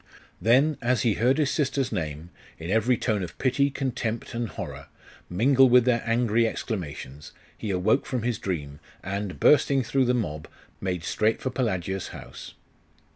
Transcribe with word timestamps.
Then, 0.41 0.79
as 0.81 1.03
he 1.03 1.13
heard 1.13 1.37
his 1.37 1.51
sister's 1.51 1.91
name, 1.91 2.31
in 2.57 2.71
every 2.71 2.97
tone 2.97 3.21
of 3.21 3.37
pity, 3.37 3.69
contempt, 3.69 4.33
and 4.33 4.49
horror, 4.49 4.87
mingle 5.29 5.69
with 5.69 5.85
their 5.85 6.01
angry 6.07 6.47
exclamations, 6.47 7.33
he 7.55 7.69
awoke 7.69 8.07
from 8.07 8.23
his 8.23 8.39
dream, 8.39 8.79
and, 9.03 9.39
bursting 9.39 9.83
through 9.83 10.05
the 10.05 10.15
mob, 10.15 10.47
made 10.79 11.03
straight 11.03 11.39
for 11.39 11.51
Pelagia's 11.51 12.07
house. 12.07 12.55